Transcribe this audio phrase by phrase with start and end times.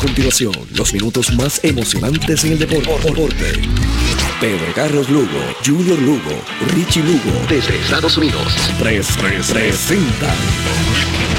[0.00, 2.88] continuación, los minutos más emocionantes en el deporte.
[4.40, 6.42] Pedro Carlos Lugo, Junior Lugo,
[6.74, 8.42] Richie Lugo, desde Estados Unidos.
[8.78, 9.06] 3
[9.50, 10.34] presenta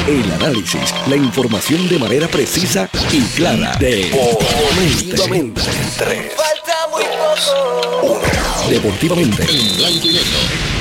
[0.08, 3.76] el análisis, la información de manera precisa y clara.
[3.80, 5.62] Deportivamente.
[5.62, 8.22] Falta muy poco.
[8.70, 9.44] Deportivamente.
[9.44, 10.81] En blanco y negro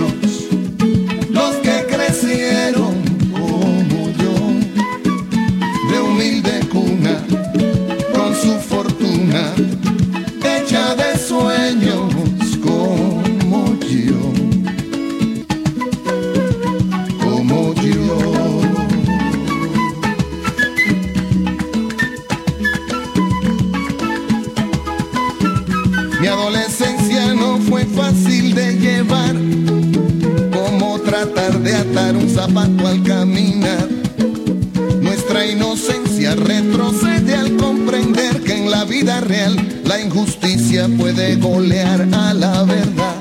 [39.19, 43.15] real la injusticia puede golear a la verdad.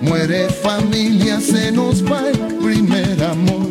[0.00, 3.68] Muere familia, se nos va el primer amor.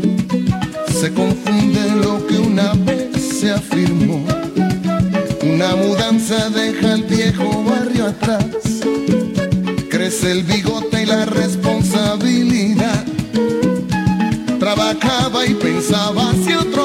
[1.01, 4.23] Se confunde lo que una vez se afirmó.
[5.41, 8.45] Una mudanza deja el viejo barrio atrás.
[9.89, 13.05] Crece el bigote y la responsabilidad
[14.59, 16.78] trabajaba y pensaba si otros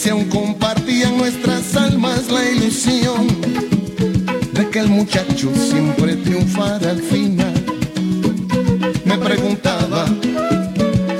[0.00, 3.28] Si aún compartían nuestras almas la ilusión
[4.50, 7.52] de que el muchacho siempre triunfara al final.
[9.04, 10.06] Me preguntaba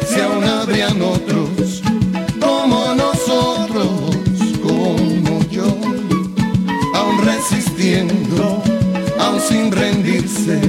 [0.09, 1.83] si aún habrían otros
[2.41, 4.17] como nosotros,
[4.63, 5.67] como yo,
[6.95, 8.63] aún resistiendo
[9.49, 10.61] sin rendirse,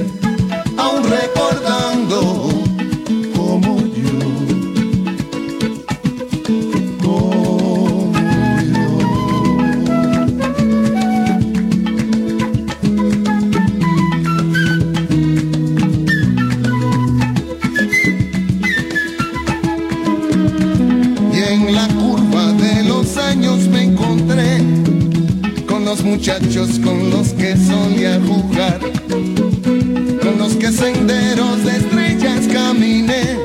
[26.54, 33.38] con los que solía jugar, con los que senderos de estrellas caminé,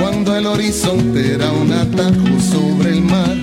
[0.00, 3.36] cuando el horizonte era un atajo sobre el mar,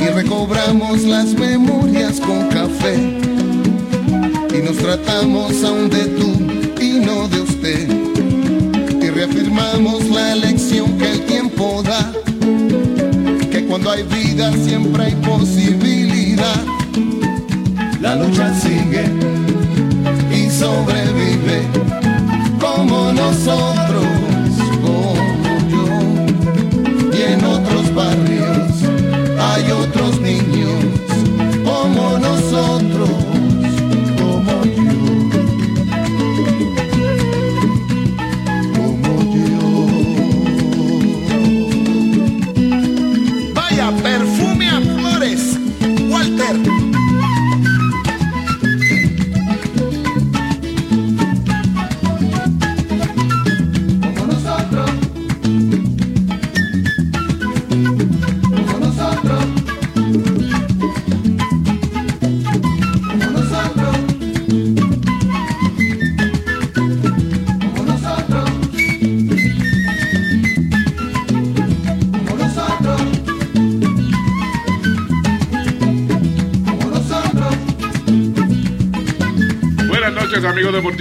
[0.00, 2.96] y recobramos las memorias con café,
[4.54, 7.88] y nos tratamos aún de tú y no de usted,
[9.02, 12.14] y reafirmamos la lección que el tiempo da,
[13.50, 16.69] que cuando hay vida siempre hay posibilidad
[18.10, 19.04] la lucha sigue
[20.34, 21.62] y sobrevive
[22.58, 24.04] como nosotros,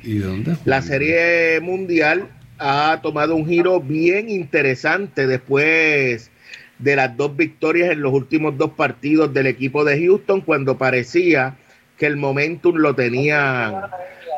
[0.65, 6.31] la serie mundial ha tomado un giro bien interesante después
[6.77, 11.57] de las dos victorias en los últimos dos partidos del equipo de Houston, cuando parecía
[11.97, 13.75] que el momentum lo tenían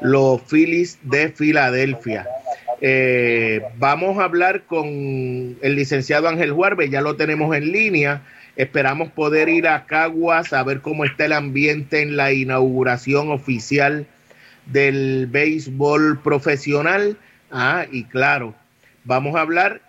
[0.02, 2.28] los Phillies de Filadelfia.
[2.82, 8.24] Eh, vamos a hablar con el licenciado Ángel Juárez, ya lo tenemos en línea
[8.56, 14.06] Esperamos poder ir a Caguas a ver cómo está el ambiente en la inauguración oficial
[14.66, 17.18] del béisbol profesional.
[17.50, 18.54] Ah, y claro,
[19.06, 19.82] vamos a hablar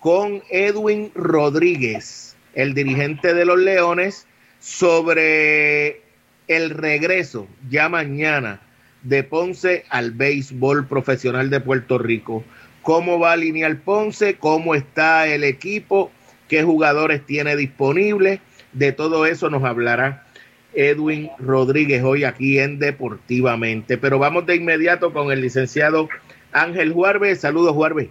[0.00, 4.26] con Edwin Rodríguez, el dirigente de los Leones,
[4.58, 6.02] sobre
[6.48, 8.60] el regreso ya mañana
[9.02, 12.44] de Ponce al béisbol profesional de Puerto Rico.
[12.82, 14.36] ¿Cómo va a alinear Ponce?
[14.36, 16.10] ¿Cómo está el equipo?
[16.52, 18.38] qué jugadores tiene disponibles.
[18.74, 20.26] De todo eso nos hablará
[20.74, 23.96] Edwin Rodríguez hoy aquí en Deportivamente.
[23.96, 26.10] Pero vamos de inmediato con el licenciado
[26.52, 27.34] Ángel Juarbe.
[27.36, 28.10] Saludos, Juarbe.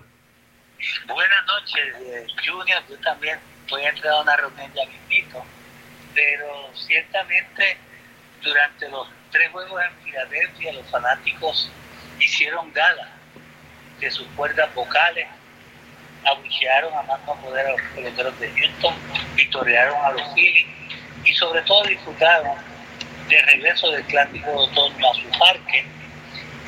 [1.07, 2.81] Buenas noches, eh, Junior.
[2.89, 3.37] Yo también
[3.69, 5.45] voy a entrar a una reunión ya mismito.
[6.15, 7.77] Pero ciertamente
[8.41, 11.71] durante los tres juegos en Filadelfia los fanáticos
[12.19, 13.09] hicieron gala
[13.99, 15.27] de sus cuerdas vocales
[16.25, 18.93] abuchearon a más no poder a los peloteros de Houston,
[19.35, 20.67] victoriaron a los Phillies
[21.25, 22.55] y sobre todo disfrutaron
[23.27, 25.85] del regreso del clásico de otoño a su parque.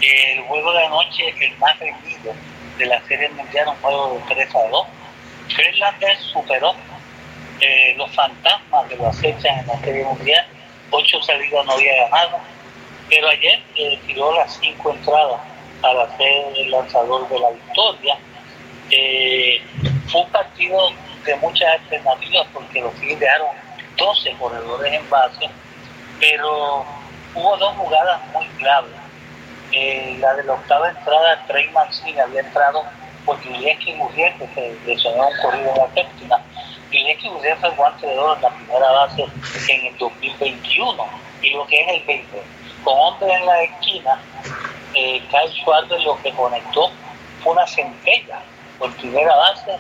[0.02, 2.34] El juego de la noche, el más reñido
[2.78, 4.88] de la serie mundial, un juego de 3 a 2.
[5.56, 6.76] Greenlander superó
[7.60, 10.46] eh, los fantasmas que lo acechan en la serie mundial.
[10.92, 12.40] Ocho salidas no había ganado,
[13.14, 13.62] pero ayer
[14.08, 15.40] tiró las cinco entradas
[15.82, 18.18] para ser el lanzador de la victoria
[18.90, 19.62] eh,
[20.08, 20.80] fue un partido
[21.24, 23.50] de muchas alternativas porque los Phillies dejaron
[23.98, 25.50] 12 corredores en base,
[26.20, 26.86] pero
[27.36, 28.92] hubo dos jugadas muy claves.
[29.72, 32.84] Eh, la de la octava entrada, Trey Mancini había entrado
[33.26, 36.42] por Juliesky Gurriel, que se lesionó un corrido en la séptima.
[36.92, 39.26] Juliesky Gurriel fue guante de oro en la primera base
[39.70, 41.06] en el 2021
[41.42, 42.44] y lo que es el 20.
[42.84, 44.20] Con hombre en la esquina,
[44.94, 46.92] eh, Kyle Schwarber lo que conectó
[47.42, 48.40] fue una centella
[48.78, 49.78] por primera base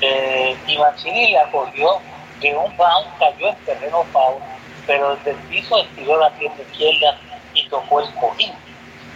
[0.00, 2.00] eh, y Mancini la cogió
[2.40, 4.42] de un bound, cayó en terreno foul,
[4.86, 7.18] pero desde el piso estiró la pierna izquierda
[7.54, 8.52] y tocó el cojín.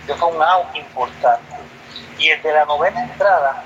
[0.05, 1.57] Eso fue un out importante.
[2.19, 3.65] Y el de la novena entrada,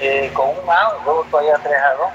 [0.00, 2.10] eh, con un out, luego todavía 3 a 2,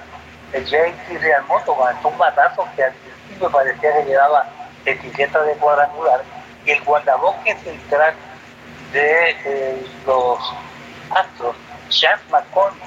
[0.54, 4.48] el JT Real Moto con un batazo que al principio parecía que llevaba
[4.86, 6.24] etiqueta de cuadrangular,
[6.72, 8.14] el guardabosque central
[8.92, 10.40] de eh, los
[11.12, 11.56] Astros
[11.90, 12.84] Jack McCormick,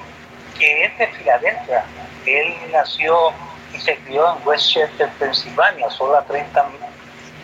[0.58, 1.84] que es de Filadelfia.
[2.26, 3.32] Él nació
[3.74, 6.64] y se crió en Westchester, Pensilvania, solo a 30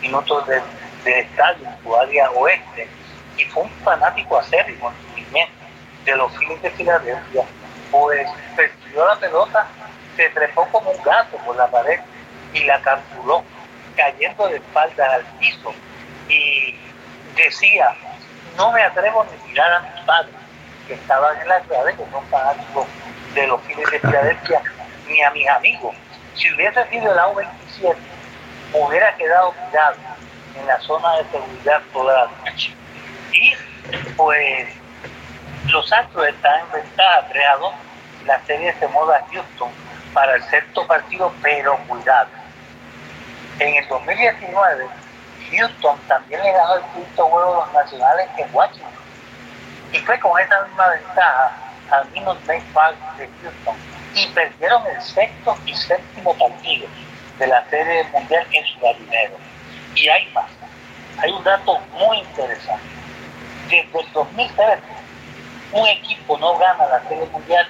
[0.01, 0.63] minutos del
[1.05, 2.87] estadio, en su área oeste,
[3.37, 4.91] y fue un fanático acérrimo
[6.05, 7.43] de los Phillies de Filadelfia.
[7.91, 9.67] Pues persiguió la pelota,
[10.15, 11.99] se trepó como un gato por la pared
[12.53, 13.43] y la capturó,
[13.95, 15.73] cayendo de espaldas al piso.
[16.29, 16.75] Y
[17.35, 17.93] decía,
[18.57, 20.35] no me atrevo ni tirar a mis padres
[20.87, 22.87] que estaban en la ciudad, que son fanáticos
[23.33, 24.61] de los fines de Filadelfia,
[25.07, 25.95] ni a mis amigos.
[26.35, 27.95] Si hubiese sido el AU-27,
[28.73, 29.95] hubiera quedado tirado
[30.59, 32.73] en la zona de seguridad toda la noche.
[33.31, 33.53] Y
[34.15, 34.67] pues
[35.67, 37.43] los Astros están en ventaja 3
[38.25, 39.69] La serie se muda a Houston
[40.13, 42.29] para el sexto partido, pero cuidado.
[43.59, 44.87] En el 2019,
[45.51, 48.91] Houston también le ganó el quinto juego a los nacionales en Washington.
[49.91, 51.51] Y fue con esa misma ventaja
[51.91, 52.37] al menos
[52.73, 53.75] Park de Houston.
[54.13, 56.87] Y perdieron el sexto y séptimo partido
[57.37, 59.37] de la serie mundial en su gallinero.
[59.95, 60.45] Y hay más.
[61.17, 62.83] Hay un dato muy interesante.
[63.69, 64.81] Desde el 2013,
[65.73, 67.67] un equipo no gana la serie mundial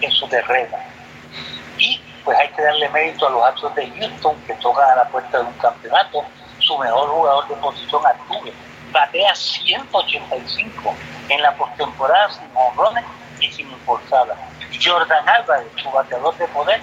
[0.00, 0.76] en su terreno.
[1.78, 5.04] Y pues hay que darle mérito a los actos de Houston que tocan a la
[5.08, 6.24] puerta de un campeonato.
[6.60, 8.52] Su mejor jugador de posición actual
[8.92, 10.94] batea 185
[11.28, 13.04] en la postemporada sin honrones
[13.40, 14.34] y sin impulsada.
[14.82, 16.80] Jordan Álvarez, su bateador de poder,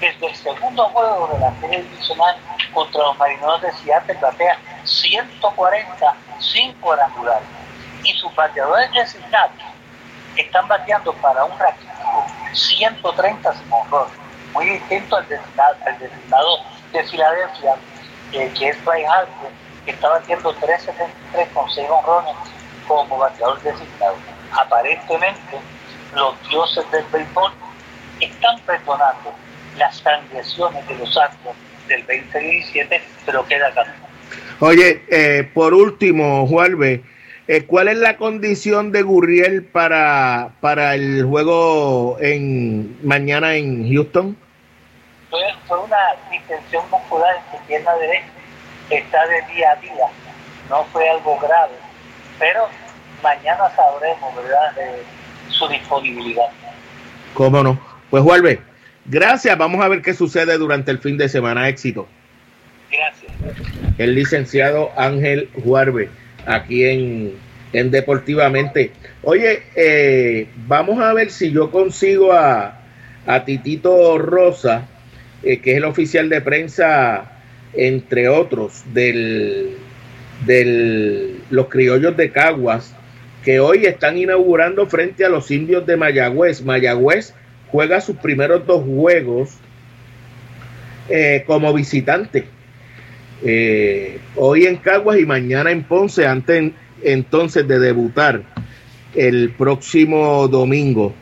[0.00, 2.36] desde el segundo juego de la serie divisional
[2.72, 7.48] contra los marineros de Seattle batea 140 sin cuadrangulares.
[8.02, 9.52] Y sus bateadores designados
[10.36, 14.14] están bateando para un raquítico 130 sin honrones,
[14.52, 16.58] muy distinto al designado,
[16.92, 17.74] de Filadelfia,
[18.34, 19.50] que es Bryce Harper,
[19.84, 22.34] que está batiendo 373 con 6 honrones
[22.86, 24.16] como bateador designado.
[24.52, 25.58] Aparentemente,
[26.14, 27.52] los dioses del béisbol
[28.20, 29.34] están perdonando
[29.78, 31.54] las transgresiones de los actos
[31.88, 34.04] del 2017, pero queda camino.
[34.60, 37.02] Oye, eh, por último, Juanve,
[37.46, 44.36] eh, ¿cuál es la condición de Gurriel para, para el juego en mañana en Houston?
[45.34, 45.96] Fue, fue una
[46.30, 48.26] distensión muscular en su pierna derecha,
[48.88, 50.06] está de día a día,
[50.70, 51.74] no fue algo grave,
[52.38, 52.68] pero
[53.20, 54.76] mañana sabremos, ¿verdad?,
[55.48, 56.46] su disponibilidad.
[57.34, 57.80] ¿Cómo no?
[58.10, 58.60] Pues Juanve,
[59.06, 61.68] Gracias, vamos a ver qué sucede durante el fin de semana.
[61.68, 62.06] Éxito.
[62.92, 63.32] Gracias.
[63.98, 66.10] El licenciado Ángel Juarbe,
[66.46, 67.34] aquí en,
[67.72, 68.92] en Deportivamente.
[69.22, 72.78] Oye, eh, vamos a ver si yo consigo a,
[73.26, 74.86] a Titito Rosa,
[75.44, 77.32] eh, que es el oficial de prensa,
[77.74, 79.76] entre otros, del,
[80.46, 82.94] del los criollos de Caguas,
[83.44, 86.62] que hoy están inaugurando frente a los indios de Mayagüez.
[86.62, 87.34] Mayagüez
[87.70, 89.50] juega sus primeros dos juegos
[91.08, 92.46] eh, como visitante.
[93.44, 96.72] Eh, hoy en Caguas y mañana en Ponce, antes
[97.02, 98.42] entonces de debutar
[99.14, 101.12] el próximo domingo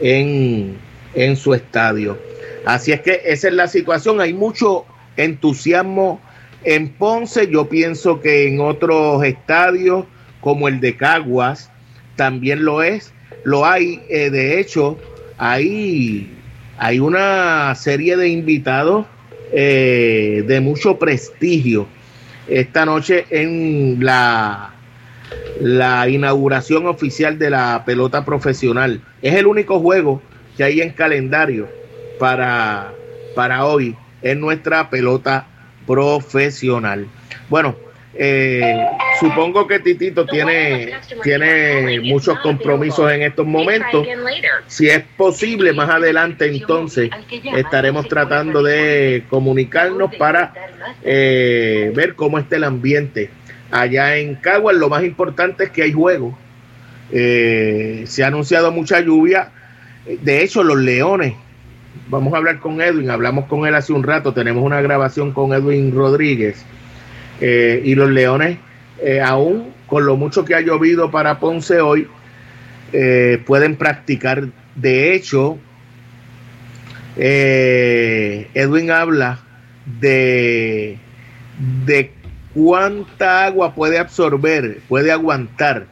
[0.00, 0.76] en,
[1.14, 2.18] en su estadio.
[2.64, 4.20] Así es que esa es la situación.
[4.20, 4.84] Hay mucho
[5.16, 6.20] entusiasmo
[6.64, 7.48] en Ponce.
[7.50, 10.04] Yo pienso que en otros estadios,
[10.40, 11.70] como el de Caguas,
[12.16, 13.12] también lo es.
[13.44, 14.98] Lo hay, eh, de hecho,
[15.38, 16.30] hay,
[16.78, 19.06] hay una serie de invitados
[19.52, 21.86] eh, de mucho prestigio
[22.46, 24.74] esta noche en la,
[25.60, 29.00] la inauguración oficial de la pelota profesional.
[29.22, 30.20] Es el único juego
[30.56, 31.68] que hay en calendario
[32.20, 32.92] para,
[33.34, 35.46] para hoy en nuestra pelota
[35.86, 37.08] profesional.
[37.48, 37.74] Bueno,
[38.14, 38.86] eh,
[39.18, 44.06] supongo que Titito tiene, tiene muchos compromisos en estos momentos.
[44.66, 47.10] Si es posible, más adelante entonces
[47.56, 50.52] estaremos tratando de comunicarnos para
[51.02, 53.30] eh, ver cómo está el ambiente
[53.70, 54.76] allá en Caguas.
[54.76, 56.38] Lo más importante es que hay juego.
[57.12, 59.52] Eh, se ha anunciado mucha lluvia.
[60.04, 61.34] De hecho, los Leones,
[62.08, 65.52] vamos a hablar con Edwin, hablamos con él hace un rato, tenemos una grabación con
[65.52, 66.64] Edwin Rodríguez
[67.40, 68.58] eh, y los Leones,
[69.00, 72.06] eh, aún con lo mucho que ha llovido para Ponce hoy,
[72.92, 74.48] eh, pueden practicar.
[74.74, 75.58] De hecho,
[77.16, 79.40] Edwin habla
[80.00, 80.98] de,
[81.86, 82.12] de
[82.54, 85.86] cuánta agua puede absorber, puede aguantar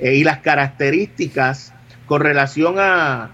[0.00, 1.72] y las características
[2.06, 3.30] con relación a,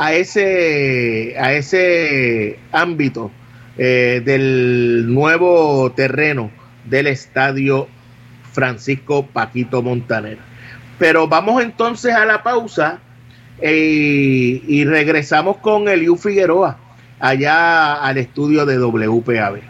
[0.00, 3.30] a, ese, a ese ámbito
[3.76, 6.50] del nuevo terreno
[6.86, 7.86] del estadio
[8.52, 10.38] Francisco Paquito Montaner.
[10.98, 13.00] Pero vamos entonces a la pausa
[13.60, 16.78] eh, y regresamos con Eliu Figueroa
[17.18, 19.69] allá al estudio de WPAB.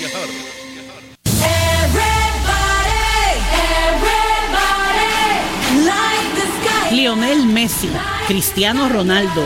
[7.11, 7.89] Lionel Messi,
[8.25, 9.43] Cristiano Ronaldo,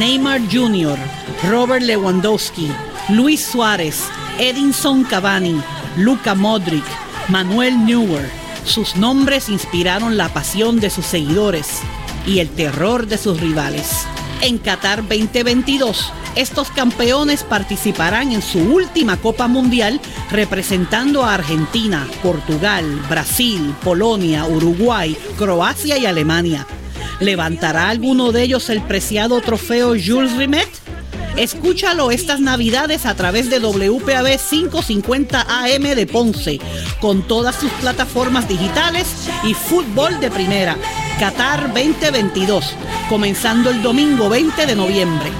[0.00, 0.98] Neymar Jr.,
[1.48, 2.68] Robert Lewandowski,
[3.10, 4.02] Luis Suárez,
[4.40, 5.62] Edinson Cavani,
[5.96, 6.82] Luca Modric,
[7.28, 8.28] Manuel Neuer.
[8.64, 11.82] Sus nombres inspiraron la pasión de sus seguidores
[12.26, 14.08] y el terror de sus rivales.
[14.40, 20.00] En Qatar 2022, estos campeones participarán en su última Copa Mundial
[20.32, 26.66] representando a Argentina, Portugal, Brasil, Polonia, Uruguay, Croacia y Alemania.
[27.20, 30.68] ¿Levantará alguno de ellos el preciado trofeo Jules Rimet?
[31.36, 36.60] Escúchalo estas navidades a través de WPAB 550 AM de Ponce,
[37.00, 39.06] con todas sus plataformas digitales
[39.42, 40.76] y fútbol de primera.
[41.18, 42.74] Qatar 2022,
[43.08, 45.30] comenzando el domingo 20 de noviembre.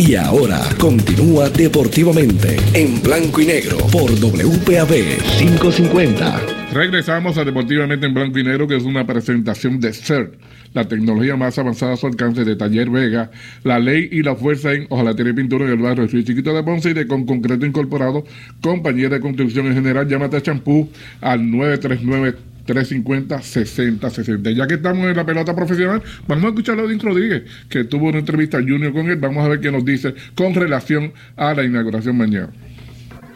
[0.00, 6.40] Y ahora continúa deportivamente en blanco y negro por WPAB 550.
[6.72, 10.36] Regresamos a Deportivamente en Blanco y Negro, que es una presentación de CERT,
[10.72, 13.30] la tecnología más avanzada a su alcance de Taller Vega,
[13.62, 16.62] la ley y la fuerza en Ojalatería y Pintura en el barrio Río Chiquito de
[16.62, 18.24] Ponce y de Con Concreto Incorporado,
[18.62, 20.88] compañía de construcción en general, llámate a champú
[21.20, 24.50] al 939 350 6060.
[24.52, 28.08] Ya que estamos en la pelota profesional, vamos a escuchar a Odín Rodríguez, que tuvo
[28.08, 29.16] una entrevista Junior con él.
[29.16, 32.50] Vamos a ver qué nos dice con relación a la inauguración mañana.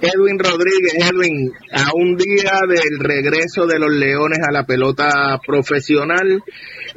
[0.00, 6.42] Edwin Rodríguez, Edwin, a un día del regreso de los Leones a la pelota profesional,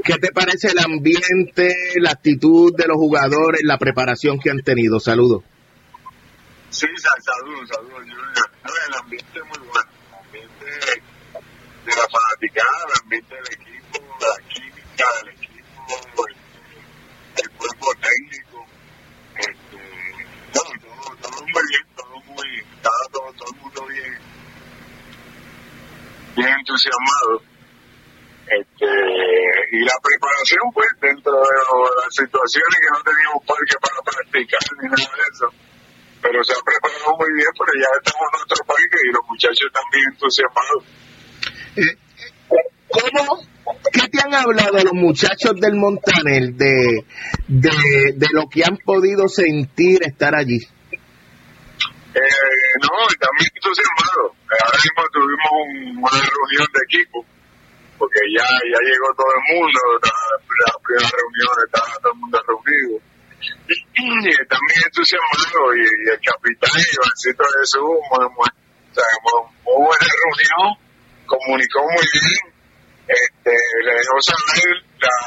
[0.03, 4.99] ¿qué te parece el ambiente, la actitud de los jugadores, la preparación que han tenido?
[4.99, 5.43] Saludos.
[6.69, 8.17] Sí, saludos, saludos, Junior.
[8.89, 9.96] el ambiente es muy bueno.
[11.87, 16.27] De la fanaticada, el ambiente del equipo, la química del equipo,
[17.37, 18.65] el, cuerpo técnico.
[19.37, 19.79] Este,
[20.51, 24.19] todo, todo, todo muy bien, todo muy, estaba todo, todo el mundo bien,
[26.35, 27.41] bien entusiasmado.
[28.51, 28.91] Este,
[29.71, 31.55] y la preparación, pues, dentro de
[32.03, 35.47] las situaciones que no teníamos parque para practicar ni nada de eso.
[36.19, 39.71] Pero se ha preparado muy bien, pero ya estamos en otro parque y los muchachos
[39.71, 41.06] bien entusiasmados.
[42.89, 43.43] ¿Cómo?
[43.91, 47.05] ¿Qué te han hablado los muchachos del Montaner de,
[47.47, 50.59] de, de lo que han podido sentir estar allí?
[52.17, 54.33] Eh, no, también entusiasmados.
[54.49, 57.25] Ahora mismo tuvimos un, una reunión de equipo,
[57.99, 62.97] porque ya, ya llegó todo el mundo, la, primera reunión estaba todo el mundo reunido.
[63.69, 69.41] Y, y también entusiasmado, y, y, el capitán Ivancito Jesús, muy, muy, o sea, muy,
[69.61, 70.86] muy buena reunión,
[71.27, 72.43] comunicó muy bien,
[73.07, 73.53] este,
[73.85, 75.17] le dejó saber la,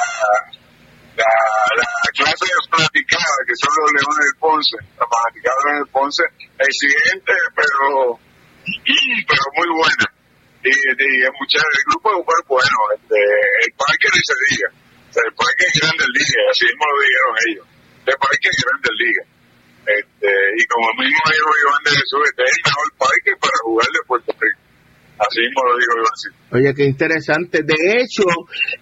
[1.17, 1.33] la,
[1.77, 6.25] la clase de platicada que son los leones del Ponce, la platicada del Ponce,
[6.59, 8.19] exigente, pero,
[9.29, 10.07] pero muy buena.
[10.63, 14.35] Y, y el, el grupo es muy bueno, este, el parque ni se
[15.11, 17.67] sea, el parque es grande liga, así mismo lo dijeron ellos,
[18.07, 19.25] el parque es grande liga.
[19.81, 23.89] Este, y como mismo dijo Iván de Jesús, este es el mejor parque para jugar
[23.89, 24.61] de Puerto Rico.
[25.21, 26.29] Así mismo lo digo yo así.
[26.53, 27.63] Oye, qué interesante.
[27.63, 28.25] De hecho,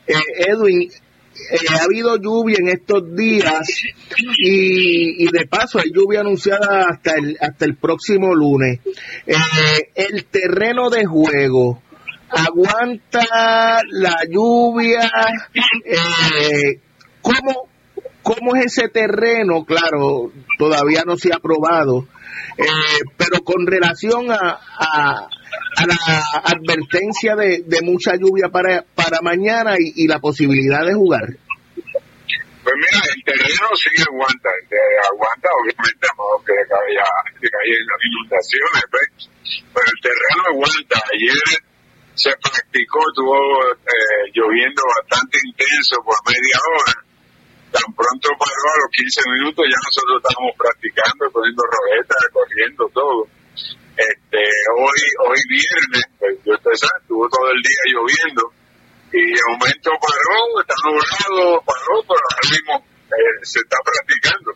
[0.07, 0.14] eh,
[0.48, 0.88] Edwin,
[1.51, 3.68] eh, ha habido lluvia en estos días
[4.38, 8.81] y, y, de paso hay lluvia anunciada hasta el, hasta el próximo lunes.
[9.27, 11.83] Eh, el terreno de juego
[12.29, 15.11] aguanta la lluvia.
[15.85, 16.81] Eh,
[17.22, 17.68] ¿cómo,
[18.22, 19.64] ¿cómo es ese terreno?
[19.64, 22.07] Claro, todavía no se ha probado,
[22.57, 25.29] eh, pero con relación a, a,
[25.87, 25.96] la
[26.44, 31.24] advertencia de, mucha lluvia para, para mañana y, la posibilidad de jugar.
[31.24, 34.51] Pues mira, el terreno sí aguanta,
[35.11, 37.07] aguanta obviamente a que caiga,
[37.40, 38.85] que las inundaciones,
[39.72, 41.03] pero el terreno aguanta.
[41.14, 41.62] Ayer
[42.14, 43.38] se practicó, estuvo
[43.72, 47.08] eh, lloviendo bastante intenso por media hora.
[47.70, 53.28] Tan pronto paró a los 15 minutos, ya nosotros estábamos practicando, poniendo rojetas, corriendo todo.
[53.98, 54.42] Este,
[54.78, 58.42] hoy, hoy viernes, pues yo estuvo todo el día lloviendo
[59.12, 62.74] y de momento paró, está nublado, paró, pero ahora mismo
[63.09, 64.52] eh, se está practicando.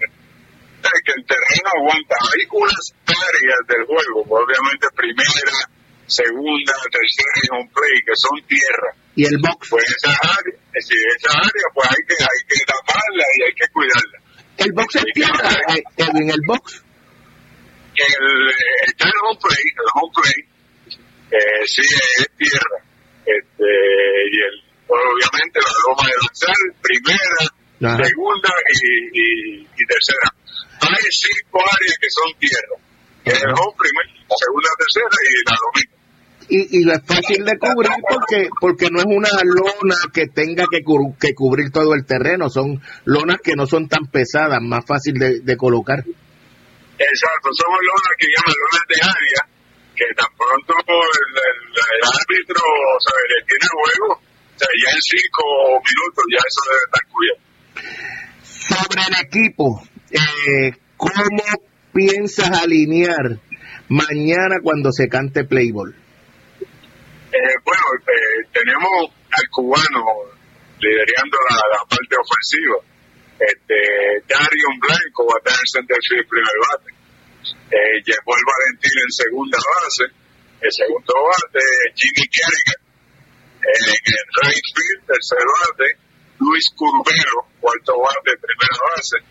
[0.00, 2.16] Es que el terreno aguanta.
[2.18, 5.56] Hay unas áreas del juego, obviamente primera,
[6.06, 8.90] segunda, tercera y un play, que son tierra.
[9.20, 9.68] ¿Y el box?
[9.68, 13.68] Pues esa área, sí, esa área pues hay que, hay que taparla y hay que
[13.68, 14.18] cuidarla.
[14.56, 15.50] ¿El box es tierra,
[15.98, 16.82] en el box?
[18.00, 18.48] El,
[18.88, 20.38] está el home play, el home play,
[21.36, 22.80] eh, sí, es tierra.
[23.28, 23.68] Este,
[24.32, 24.56] y el,
[24.88, 30.32] obviamente la loma de lanzar, primera, segunda y, y, tercera.
[30.80, 32.76] Hay cinco áreas que son tierra.
[33.36, 35.99] El home primera, segunda, tercera y la lomita
[36.50, 40.82] y, y es fácil de cubrir porque porque no es una lona que tenga que,
[41.18, 45.40] que cubrir todo el terreno, son lonas que no son tan pesadas, más fácil de,
[45.40, 46.00] de colocar.
[46.00, 49.40] Exacto, son lonas que llaman lonas de área,
[49.94, 55.02] que tan pronto el, el, árbitro o sea, le tiene juego, o sea, ya en
[55.02, 55.44] cinco
[55.86, 57.50] minutos ya eso debe estar cubierto.
[58.42, 63.38] Sobre el equipo, eh, ¿cómo piensas alinear
[63.88, 65.94] mañana cuando se cante Playboy?
[67.30, 70.02] Eh, bueno, eh, tenemos al cubano
[70.80, 72.82] liderando la, parte ofensiva.
[73.38, 73.78] Este,
[74.26, 76.90] Darion Blanco va a estar en centerfield primer bate.
[77.70, 80.04] Eh, llevó el Valentín en segunda base.
[80.58, 81.62] El segundo bate,
[81.94, 82.82] Jimmy Kerrigan.
[83.62, 85.88] Eh, en right field, tercer bate.
[86.42, 89.22] Luis Curbero, cuarto bate, primera base.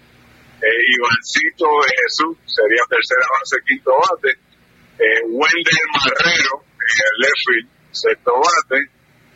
[0.63, 4.31] Eh, Ivancito de Jesús sería tercera base, quinto bate.
[5.03, 8.89] Eh, Wendell Marrero, en left field sexto bate.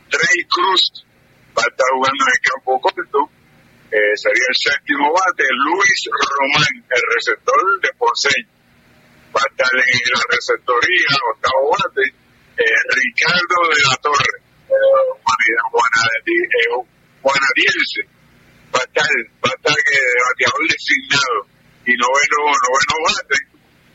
[0.10, 1.06] Trey Cruz
[1.58, 3.20] va a estar jugando en el campo corto,
[3.90, 5.46] eh, sería el séptimo bate.
[5.50, 8.50] Luis Román, el receptor de Ponceño,
[9.34, 12.06] va a estar en la receptoría, octavo bate.
[12.54, 14.38] Eh, Ricardo de la Torre,
[14.70, 15.14] eh,
[17.22, 18.02] Juanadiense,
[18.74, 19.10] va a estar,
[19.42, 21.40] va a estar bateador designado
[21.86, 23.38] y noveno, noveno bate.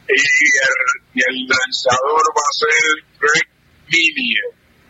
[0.09, 0.79] Y el,
[1.15, 2.83] y el lanzador va a ser
[3.21, 3.58] Greg
[3.91, 4.35] Mini,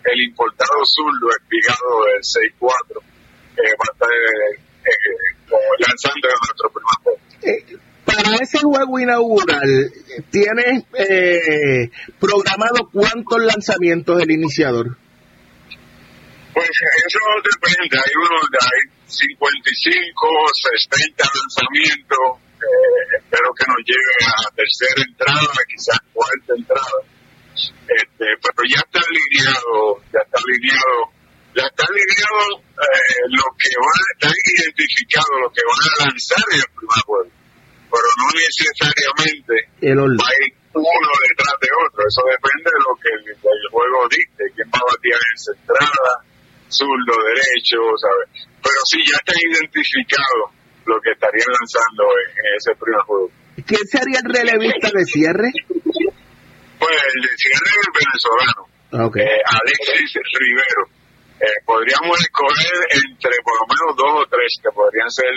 [0.04, 3.02] el importado zurdo espigado del 6-4,
[3.56, 5.52] eh, va a estar eh, eh,
[5.86, 7.18] lanzando en nuestro primer juego.
[8.04, 9.92] para ese juego inaugural,
[10.30, 10.84] ¿tienes
[12.18, 14.96] programado cuántos lanzamientos el iniciador?
[16.54, 20.28] Pues eso depende, hay unos, hay 55,
[20.78, 22.42] 60 lanzamientos,
[23.16, 27.17] espero que nos llegue a tercera entrada, quizás cuarta entrada
[27.66, 30.98] este, pero ya está alineado, ya está alineado,
[31.54, 36.60] ya está alineado eh, lo que van, está identificado lo que van a lanzar en
[36.62, 37.30] el primer juego,
[37.90, 42.92] pero no necesariamente el va a ir uno detrás de otro, eso depende de lo
[43.02, 46.12] que el, juego dicte, quién va a batear en centrada,
[46.68, 48.46] zurdo, derecho, ¿sabes?
[48.62, 50.54] Pero sí, ya está identificado
[50.86, 53.30] lo que estarían lanzando en, en ese primer juego.
[53.66, 55.50] ¿Quién sería el relevista de cierre?
[56.78, 58.62] Pues el de cierre es venezolano,
[59.10, 59.26] okay.
[59.26, 60.84] eh, Alexis Rivero.
[61.38, 65.30] Eh, podríamos escoger entre por lo menos dos o tres que podrían ser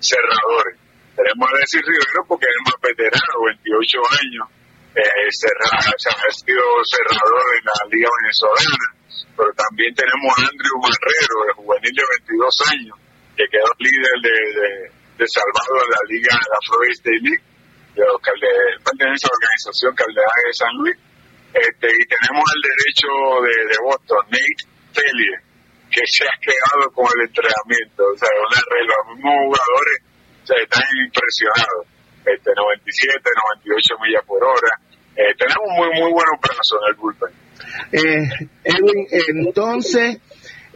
[0.00, 0.76] cerradores.
[1.16, 4.44] Tenemos a Alexis Rivero porque es más veterano, 28 años,
[4.92, 8.88] eh, cerrado, o sea, ha sido cerrador en la Liga Venezolana,
[9.36, 12.96] pero también tenemos a Andrew Marrero, el juvenil de 22 años,
[13.36, 14.68] que quedó líder de, de,
[15.16, 17.53] de Salvador en la Liga, la Florida State League
[17.94, 20.96] de los a la organización Caldeaje de San Luis.
[21.54, 23.08] Este, y tenemos el derecho
[23.46, 25.38] de, de Boston, Nate Tellier,
[25.90, 28.02] que se ha quedado con el entrenamiento.
[28.02, 29.96] O sea, una los mismos jugadores
[30.42, 31.86] o sea, están impresionados.
[32.26, 33.20] Este, 97,
[33.62, 34.72] 98 millas por hora.
[35.14, 37.32] Eh, tenemos muy, muy buenos brazos en el bullpen.
[37.92, 39.06] Eh, Edwin,
[39.46, 40.18] entonces,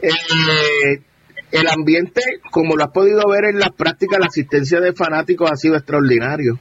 [0.00, 1.02] eh,
[1.50, 5.56] el ambiente, como lo has podido ver en las prácticas, la asistencia de fanáticos ha
[5.56, 6.58] sido extraordinario.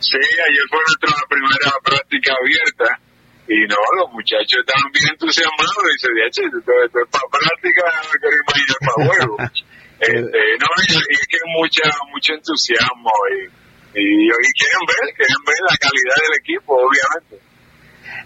[0.00, 3.00] Sí, ayer fue nuestra primera práctica abierta
[3.48, 8.14] y no, los muchachos estaban bien entusiasmados y se dice, esto, es para práctica, no
[8.16, 9.36] quiero imaginar para juego.
[10.00, 10.16] Este,
[10.56, 15.42] no, y, y es que hay mucha, mucho entusiasmo y, y, y quieren ver, quieren
[15.44, 17.36] ver la calidad del equipo, obviamente.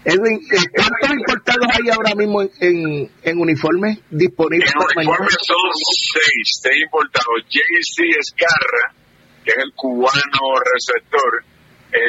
[0.05, 5.69] Edwin, eh, ¿cuántos importados hay ahora mismo en, en, en uniformes disponibles En uniforme son
[6.13, 7.43] seis, seis importados.
[7.49, 8.93] JC Escarra,
[9.43, 10.39] que es el cubano
[10.73, 11.43] receptor,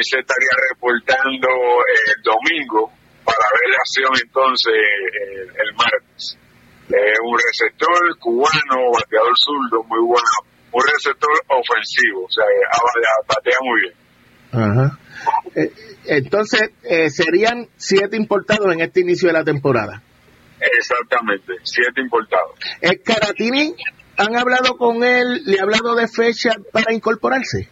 [0.01, 2.91] se estaría reportando eh, el domingo
[3.23, 6.37] para ver la acción entonces eh, el martes.
[6.87, 10.31] Es un receptor cubano, bateador zurdo, muy bueno,
[10.71, 12.45] un receptor ofensivo, o sea,
[13.27, 13.93] batea muy bien.
[14.51, 14.99] Ajá.
[15.55, 15.71] Eh,
[16.05, 20.01] entonces, eh, serían siete importados en este inicio de la temporada.
[20.59, 22.57] Exactamente, siete importados.
[22.79, 23.75] ¿El Caratini
[24.15, 27.69] han hablado con él, le ha hablado de fecha para incorporarse?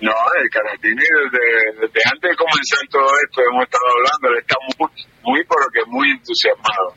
[0.00, 4.90] No, el Caratini desde, antes de comenzar todo esto hemos estado hablando, él está muy,
[5.22, 6.94] muy pero que muy entusiasmado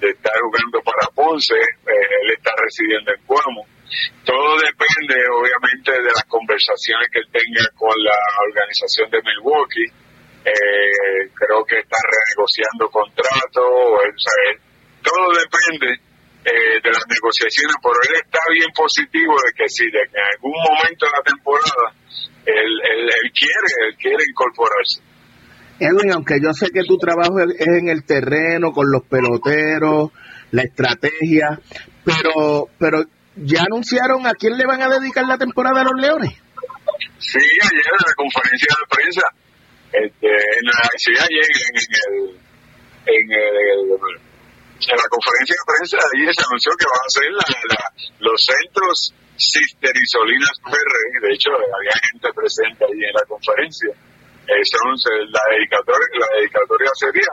[0.00, 3.66] de estar jugando para Ponce, eh, él está residiendo en Cuamo.
[4.24, 8.18] Todo depende obviamente de las conversaciones que él tenga con la
[8.48, 9.88] organización de Milwaukee.
[10.44, 13.64] Eh, creo que está renegociando contratos,
[14.18, 14.60] sabe,
[15.00, 15.96] todo depende
[16.44, 20.28] eh, de las negociaciones, pero él está bien positivo de que sí, de que en
[20.36, 21.86] algún momento de la temporada
[22.44, 25.00] él, él, él quiere, él quiere incorporarse.
[25.80, 30.10] Edwin, aunque yo sé que tu trabajo es en el terreno, con los peloteros,
[30.52, 31.58] la estrategia,
[32.04, 33.02] pero, pero
[33.36, 36.32] ya anunciaron a quién le van a dedicar la temporada a los Leones.
[37.18, 39.22] Sí, ayer en la conferencia de prensa,
[39.92, 42.36] este, en la, sí, ayer en, el,
[43.06, 43.80] en, el,
[44.78, 48.44] en la conferencia de prensa, ayer se anunció que van a ser la, la- los
[48.46, 53.90] centros Sister y Solinas Ferre, de hecho había gente presente ahí en la conferencia.
[54.46, 57.30] Son, eh, la, dedicatoria, la dedicatoria sería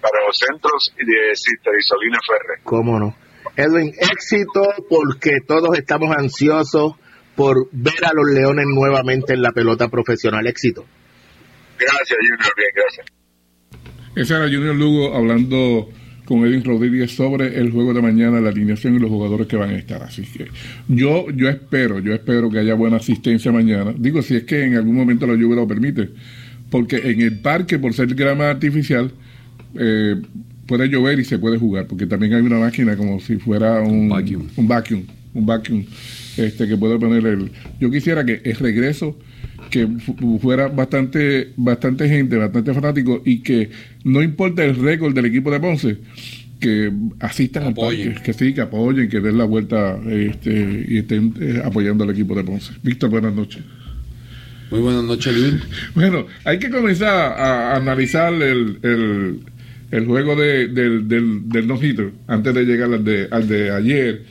[0.00, 2.60] para los centros de Sister y Solinas Ferre.
[2.64, 3.14] ¿Cómo no?
[3.56, 6.94] Edwin, éxito porque todos estamos ansiosos
[7.34, 10.46] por ver a los Leones nuevamente en la pelota profesional.
[10.46, 10.84] Éxito.
[11.78, 13.06] Gracias, Junior, bien, gracias.
[14.16, 15.88] Ese era Junior Lugo hablando
[16.26, 19.70] con Edwin Rodríguez sobre el juego de mañana, la alineación y los jugadores que van
[19.70, 20.02] a estar.
[20.02, 20.48] Así que
[20.88, 23.94] yo, yo espero, yo espero que haya buena asistencia mañana.
[23.96, 26.10] Digo, si es que en algún momento la lluvia lo permite.
[26.70, 29.10] Porque en el parque, por ser grama artificial,
[29.78, 30.16] eh,
[30.66, 31.86] puede llover y se puede jugar.
[31.86, 34.46] Porque también hay una máquina como si fuera un, Vacuum.
[34.56, 35.02] un vacuum,
[35.34, 35.84] un vacuum,
[36.36, 37.50] este, que puede poner el.
[37.80, 39.18] Yo quisiera que el regreso
[39.70, 43.70] que fu- fuera bastante bastante gente, bastante fanático y que
[44.04, 45.96] no importa el récord del equipo de Ponce,
[46.58, 51.34] que asistan al parque, que sí, que apoyen, que den la vuelta este, y estén
[51.40, 52.72] eh, apoyando al equipo de Ponce.
[52.82, 53.62] Víctor, buenas noches.
[54.70, 55.54] Muy buenas noches, Luis.
[55.94, 59.40] Bueno, hay que comenzar a, a analizar el, el,
[59.90, 64.22] el juego de, del, del, del no-hitter antes de llegar al de, al de ayer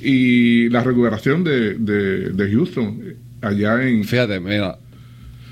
[0.00, 4.04] y la recuperación de, de, de Houston eh, allá en...
[4.04, 4.78] Fíjate, mira,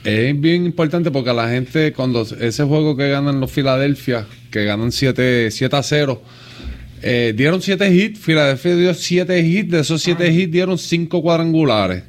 [0.03, 4.90] es bien importante porque la gente, cuando ese juego que ganan los Filadelfia, que ganan
[4.90, 6.23] 7, 7 a 0,
[7.03, 12.03] eh, dieron 7 hits, Filadelfia dio 7 hits, de esos 7 hits dieron 5 cuadrangulares.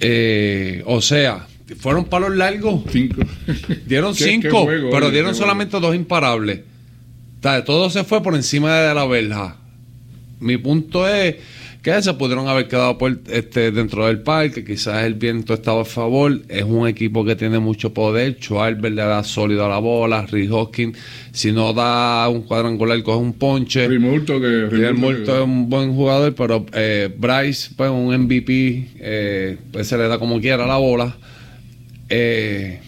[0.00, 1.46] Eh, o sea,
[1.78, 2.82] fueron palos largos.
[2.90, 3.22] Cinco.
[3.86, 6.60] Dieron Qué- qué 5, juego, pero dieron solamente dos imparables.
[7.38, 9.56] O sea, todo se fue por encima de la verja.
[10.40, 11.36] Mi punto es
[11.82, 15.84] que se pudieron haber quedado por, este, dentro del parque, quizás el viento estaba a
[15.84, 16.40] favor.
[16.48, 18.36] Es un equipo que tiene mucho poder.
[18.38, 20.26] Schwarber le da sólido a la bola.
[20.30, 20.98] Rick Hoskins,
[21.32, 23.88] si no da un cuadrangular, coge un ponche.
[23.88, 24.90] Rimurto que...
[24.92, 30.08] Muerto es un buen jugador, pero eh, Bryce, pues un MVP, eh, pues se le
[30.08, 31.16] da como quiera la bola.
[32.10, 32.80] Eh,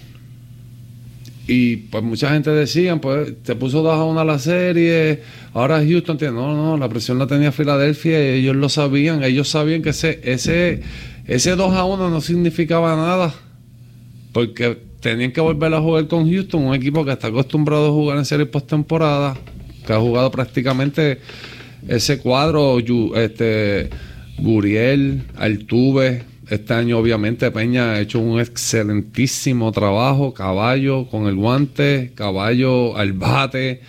[1.46, 6.16] y pues mucha gente decía, pues te puso 2 a 1 la serie, ahora Houston
[6.16, 9.90] tiene, no, no, la presión la tenía Filadelfia y ellos lo sabían, ellos sabían que
[9.90, 10.83] ese, ese,
[11.26, 13.35] ese 2 a 1 no significaba nada,
[14.33, 18.18] porque tenían que volver a jugar con Houston, un equipo que está acostumbrado a jugar
[18.18, 19.37] en series postemporada,
[19.85, 21.18] que ha jugado prácticamente
[21.88, 22.78] ese cuadro,
[23.16, 23.90] este,
[24.38, 32.12] Guriel, Altuve, este año obviamente Peña ha hecho un excelentísimo trabajo, caballo con el guante,
[32.14, 33.80] caballo al bate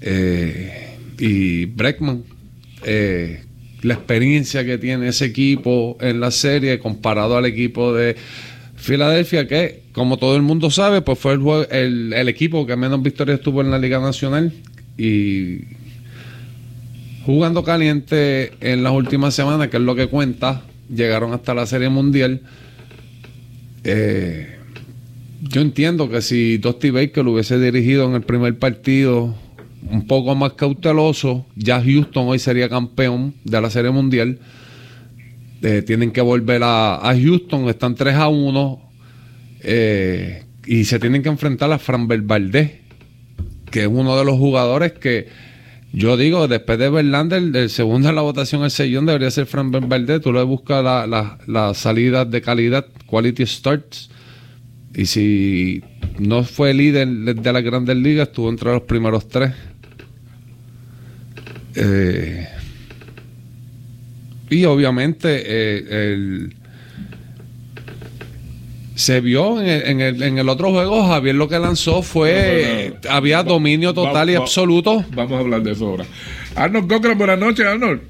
[0.00, 2.22] eh, y Breckman.
[2.84, 3.42] eh,
[3.82, 8.16] la experiencia que tiene ese equipo en la serie comparado al equipo de
[8.76, 13.02] Filadelfia, que como todo el mundo sabe, pues fue el, el, el equipo que menos
[13.02, 14.52] victorias tuvo en la Liga Nacional
[14.96, 15.60] y
[17.24, 21.88] jugando caliente en las últimas semanas, que es lo que cuenta, llegaron hasta la Serie
[21.88, 22.42] Mundial.
[23.84, 24.56] Eh,
[25.42, 29.34] yo entiendo que si Dusty Baker lo hubiese dirigido en el primer partido
[29.90, 34.38] un poco más cauteloso, ya Houston hoy sería campeón de la Serie Mundial.
[35.62, 38.80] Eh, tienen que volver a, Houston, están 3 a 1.
[39.62, 42.72] eh, y se tienen que enfrentar a Fran Valdés,
[43.70, 45.26] que es uno de los jugadores que
[45.92, 49.70] yo digo, después de Verlander, el segundo en la votación el sellón debería ser Fran
[49.70, 50.20] Valdés.
[50.20, 54.10] Tú le buscas las la, la salidas de calidad, quality starts.
[54.94, 55.82] Y si
[56.18, 59.52] no fue líder de las grandes ligas, estuvo entre los primeros tres.
[61.74, 62.46] Eh,
[64.50, 66.54] y obviamente eh, el-
[68.98, 72.90] se vio en el, en, el, en el otro juego, Javier lo que lanzó fue,
[72.92, 73.10] No, no, no.
[73.16, 75.04] había dominio total y Va- va- absoluto.
[75.14, 76.04] Vamos a hablar de eso ahora.
[76.56, 78.00] Arnold Cochran, buenas noches, Arnold.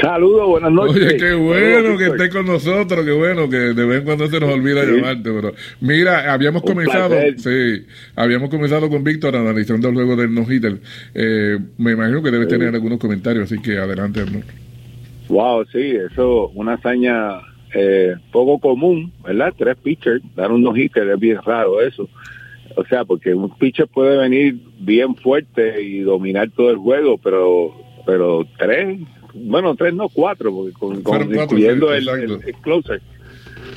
[0.00, 0.96] Saludos, buenas noches.
[1.04, 4.26] Oye, qué bueno Saludos, que estés con nosotros, qué bueno que de vez en cuando
[4.28, 4.92] se nos olvida Sí.
[4.92, 7.34] llamarte, pero mira, habíamos Un comenzado, placer.
[7.40, 10.78] sí, habíamos comenzado con Víctor analizando el juego del no-hitter.
[11.12, 12.52] Eh, me imagino que debes Sí.
[12.54, 14.44] tener algunos comentarios, así que adelante, Arnold.
[15.28, 17.40] Wow, sí, eso una hazaña
[17.74, 19.54] eh, poco común, ¿verdad?
[19.56, 22.08] Tres pitchers, dar un no-hitter es bien raro eso.
[22.76, 27.74] O sea, porque un pitcher puede venir bien fuerte y dominar todo el juego, pero
[28.04, 28.98] pero tres,
[29.34, 33.00] bueno, tres no, cuatro, porque con, con- Fueron cuatro, incluyendo el, el- el closer.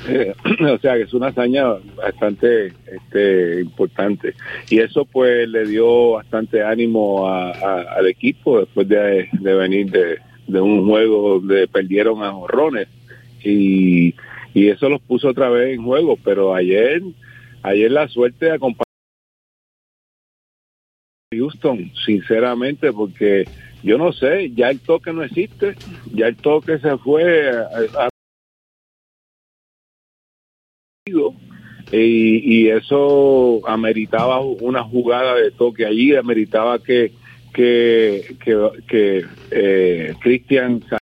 [0.08, 0.34] Eh,
[0.72, 4.34] o sea, que es una hazaña bastante este, importante.
[4.70, 9.92] Y eso pues le dio bastante ánimo a- a- al equipo después de, de venir
[9.92, 12.88] de, de un juego donde perdieron a jorrones.
[13.46, 14.16] Y,
[14.54, 16.18] y eso los puso otra vez en juego.
[16.24, 17.02] Pero ayer,
[17.64, 18.84] ayer la suerte acompañó
[21.32, 23.48] a Houston, sinceramente, porque
[23.84, 25.76] yo no sé, ya el toque no existe,
[26.14, 28.10] ya el toque se fue a-
[31.92, 37.12] y, y eso ameritaba una jugada de toque allí, ameritaba que
[37.54, 40.98] que que, que eh, Christian saliera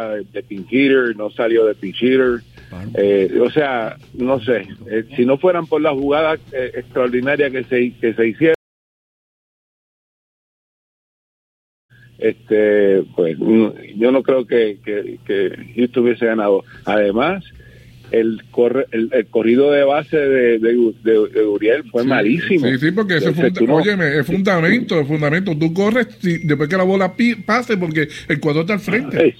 [0.00, 2.40] de hitter, no salió de hitter.
[2.94, 7.64] Eh, o sea, no sé, eh, si no fueran por la jugada eh, extraordinaria que
[7.64, 8.54] se, que se hicieron,
[12.18, 13.36] este, pues
[13.96, 16.62] yo no creo que, que, que Houston hubiese ganado.
[16.84, 17.42] Además,
[18.12, 22.68] el, corre, el, el corrido de base de, de, de- de Uriel fue Sí, malísimo.
[22.68, 25.56] Sí, sí, porque ese funda- no- óyeme, es fundamento, es fundamento.
[25.58, 29.28] Tú corres si- después que la bola pi- pase porque el cuadro está al frente.
[29.28, 29.34] Es-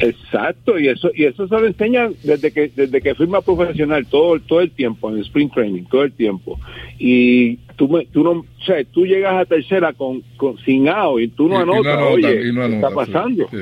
[0.00, 4.38] exacto, y eso y eso se lo enseñan desde que desde que firma profesional todo
[4.40, 6.58] todo el tiempo en el sprint training, todo el tiempo.
[6.98, 11.20] Y tú me- tú no, o sea, tú llegas a tercera con, con sin out
[11.20, 13.48] y tú no Y- y no anotas, oye, y no ¿qué está sí, pasando?
[13.50, 13.58] sí.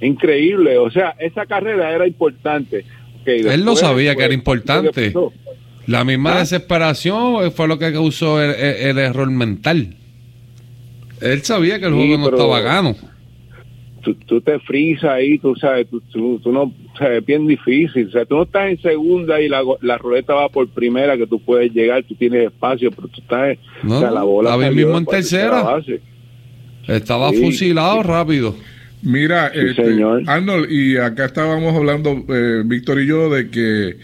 [0.00, 2.84] Increíble, o sea, esa carrera era importante.
[3.24, 5.14] Él lo después, sabía que era importante.
[5.86, 6.38] La misma Ah.
[6.40, 9.96] desesperación fue lo que causó el, el- el error mental.
[11.20, 12.96] Él sabía que el Sí, juego no pero- estaba gano.
[14.04, 17.46] Tú, tú te frisas ahí, tú sabes, tú, tú, tú no, o sea, es bien
[17.46, 20.68] difícil, o sea, tú no estás en segunda y la, go- la ruleta va por
[20.68, 24.10] primera, que tú puedes llegar, tú tienes espacio, pero tú estás, en- No, o sea,
[24.10, 25.64] la bola estaba ahí salió mismo en tercera.
[26.86, 28.54] Estaba Sí, fusilado rápido.
[29.02, 30.22] Mira, Sí, este, señor.
[30.26, 33.96] Arnold, y acá estábamos hablando, eh, Víctor y yo, de que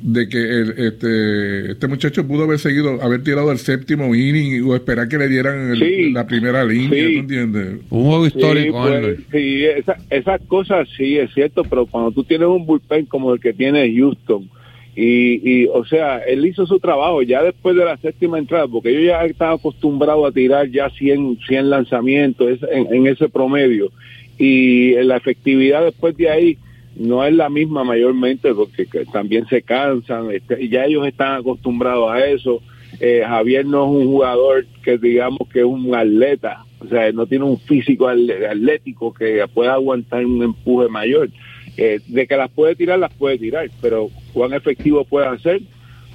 [0.00, 4.74] de que el- este, este muchacho pudo haber seguido, haber tirado el séptimo inning o
[4.76, 6.10] esperar que le dieran el- Sí.
[6.12, 7.14] la primera línea, Sí.
[7.14, 7.66] ¿tú entiendes?
[7.90, 9.24] Un juego Sí, histórico, pues, Arnold.
[9.32, 13.40] sí, esa- esas cosas sí es cierto, pero cuando tú tienes un bullpen como el
[13.40, 14.48] que tiene Houston,
[14.94, 18.92] y, y o sea, él hizo su trabajo ya después de la séptima entrada, porque
[18.92, 23.90] yo ya estaba acostumbrado a tirar ya 100, 100 lanzamientos en, en ese promedio,
[24.38, 26.58] y la efectividad después de ahí
[26.98, 32.10] no es la misma mayormente porque que también se cansan, este, ya ellos están acostumbrados
[32.10, 32.60] a eso.
[33.00, 37.26] Eh, Javier no es un jugador que digamos que es un atleta, o sea, no
[37.26, 41.30] tiene un físico atlético que pueda aguantar un empuje mayor.
[41.76, 45.60] Eh, de que las puede tirar, las puede tirar, pero cuán efectivo puede hacer,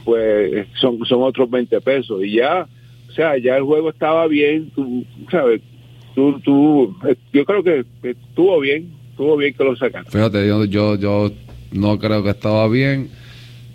[0.03, 2.21] pues son, son otros 20 pesos.
[2.21, 2.67] Y ya,
[3.07, 5.61] o sea, ya el juego estaba bien, tú, sabes,
[6.15, 10.11] tú, tú, eh, yo creo que estuvo bien, estuvo bien que lo sacaron.
[10.11, 11.31] Fíjate, yo, yo, yo
[11.71, 13.09] no creo que estaba bien.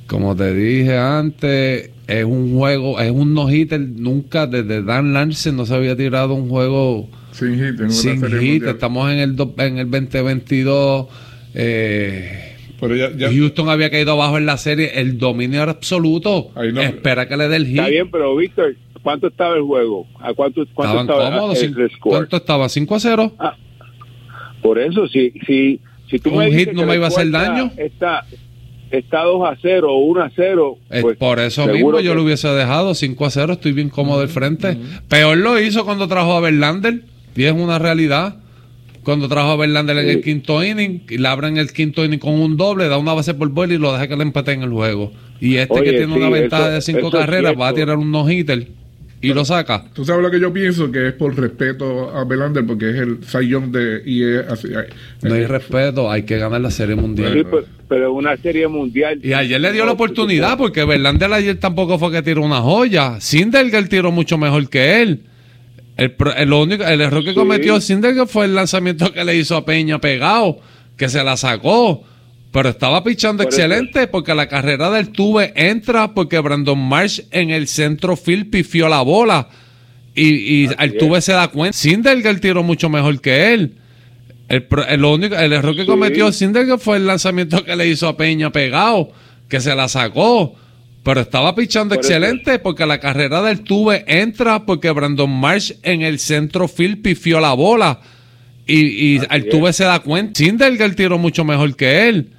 [0.06, 3.78] Como te dije antes, es un juego, es un no-hitter.
[3.80, 8.40] Nunca desde Dan Larsen no se había tirado un juego Sin hit, en sin serie
[8.40, 8.62] hit.
[8.64, 11.06] Estamos en el, do- en el 2022.
[11.54, 14.92] Eh, Pero ya, ya- Houston había caído abajo en la serie.
[14.94, 16.52] El dominio era absoluto.
[16.72, 17.76] No- Espera que le dé el hit.
[17.78, 20.06] Está bien, pero Víctor, ¿cuánto estaba el juego?
[20.20, 21.62] ¿A cuánto, cuánto Estaban estaba cómodos.
[21.62, 22.16] el score?
[22.16, 22.64] ¿Cuánto estaba?
[22.66, 23.32] ¿5 a 0?
[24.62, 25.80] Por eso, si, si,
[26.10, 27.70] si tú Un me dices hit no que me iba a hacer daño.
[27.76, 28.24] Está,
[28.90, 30.78] está 2 a 0 o 1 a 0.
[30.90, 33.88] Eh, pues, por eso mismo yo que- lo hubiese dejado 5 a 0, estoy bien
[33.88, 34.76] cómodo al frente.
[35.08, 37.02] Peor lo hizo cuando trajo a Verlander,
[37.36, 38.36] y es una realidad.
[39.04, 42.34] cuando trajo a Verlander en el quinto inning, y le abren el quinto inning con
[42.34, 44.68] un doble, da una base por bola y lo deja que le empate en el
[44.70, 45.12] juego.
[45.40, 47.96] Y este Oye, que tiene sí, una ventaja eso- de cinco carreras va a tirar
[47.96, 48.68] un no-hitter
[49.20, 49.84] y lo saca.
[49.92, 53.24] Tú sabes lo que yo pienso, que es por respeto a Belander, porque es el
[53.24, 54.02] sayón de...
[54.06, 54.68] Y es así,
[55.22, 57.32] No hay respeto, hay que ganar la serie mundial.
[57.32, 59.18] Sí, pero, pero una serie mundial.
[59.22, 63.20] Y ayer le dio la oportunidad porque Verlander ayer tampoco fue que tiró una joya.
[63.20, 65.22] Sindergaard tiró mucho mejor que él.
[65.96, 67.34] El, pro- el único, el error que Sí.
[67.36, 70.60] cometió Sindergaard fue el lanzamiento que le hizo a Peña pegado,
[70.96, 72.04] que se la sacó.
[72.50, 77.20] Pero estaba pichando Por eso- excelente porque la carrera del Tuve entra porque Brandon Marsh
[77.30, 79.48] en el centro field pifió la bola.
[80.14, 81.76] Y, y el Tuve se da cuenta.
[81.76, 83.74] Sindergaard tiró mucho mejor que él.
[84.48, 85.86] El, el único, el error que Sí.
[85.86, 89.10] cometió Sindergaard fue el lanzamiento que le hizo a Peña pegado,
[89.48, 90.56] que se la sacó.
[91.04, 95.72] Pero estaba pichando Por eso- excelente porque la carrera del Tuve entra porque Brandon Marsh
[95.82, 98.00] en el centro field pifió la bola.
[98.66, 100.32] Y, y el Tuve se da cuenta.
[100.38, 102.30] Sindergaard tiró mucho mejor que él.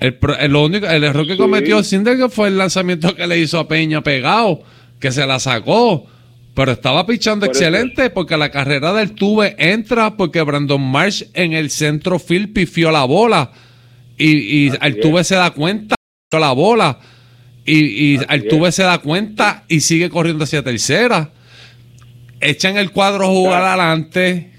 [0.00, 1.38] El, único, el error que Sí.
[1.38, 4.62] cometió Sindergaard fue el lanzamiento que le hizo a Peña pegado,
[5.00, 6.06] que se la sacó.
[6.54, 11.24] Pero estaba pichando Por eso- excelente porque la carrera del Tuve entra porque Brandon Marsh
[11.34, 13.50] en el centro field pifió la bola.
[14.16, 15.96] Y, y el Tuve se da cuenta,
[16.30, 16.98] pifió la bola.
[17.64, 18.48] Y, y el es.
[18.48, 21.30] Tuve se da cuenta y sigue corriendo hacia tercera.
[22.40, 24.52] Echan el cuadro a jugar adelante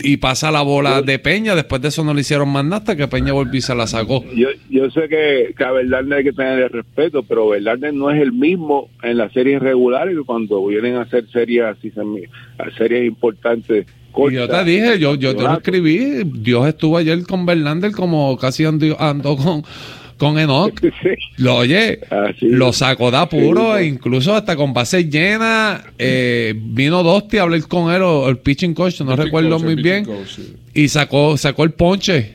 [0.00, 1.54] y pasa la bola de Peña.
[1.54, 3.86] Después de eso no le hicieron más nada hasta que Peña volvió y se la
[3.86, 4.24] sacó.
[4.34, 8.20] Yo, yo sé que, que a Verlander hay que tener respeto, pero Verlander no es
[8.20, 11.92] el mismo en las series regulares que cuando vienen a hacer series así,
[12.76, 13.86] series importantes.
[14.16, 18.36] Y yo te dije, yo, yo te lo escribí, Dios estuvo ayer con Verlander como
[18.36, 19.62] casi andó, andó con,
[20.18, 20.78] con Enoch.
[21.02, 21.10] Sí.
[21.36, 22.46] Lo oye, Así.
[22.48, 25.82] lo sacó de apuro, Sí, e incluso hasta con bases llenas.
[25.98, 29.62] eh, vino Dosti a hablar con él, o el pitching coach, no Pitching recuerdo coach,
[29.62, 30.56] muy bien, pitching coach, sí.
[30.74, 32.34] y sacó, sacó el ponche.